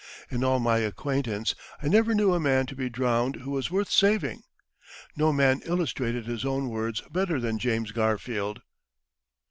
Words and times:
In 0.31 0.43
all 0.43 0.59
my 0.59 0.79
acquaintance, 0.79 1.53
I 1.79 1.87
never 1.87 2.15
knew 2.15 2.33
a 2.33 2.39
man 2.39 2.65
to 2.65 2.75
be 2.75 2.89
drowned 2.89 3.35
who 3.35 3.51
was 3.51 3.69
worth 3.69 3.91
saving." 3.91 4.41
No 5.15 5.31
man 5.31 5.61
illustrated 5.63 6.25
his 6.25 6.43
own 6.43 6.69
words 6.69 7.01
better 7.11 7.39
than 7.39 7.59
James 7.59 7.91
Garfield. 7.91 8.63